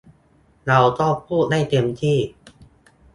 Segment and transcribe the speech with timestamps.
[0.67, 2.17] เราก็พูดได้เต็มที่